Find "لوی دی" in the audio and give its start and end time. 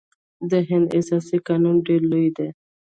2.11-2.49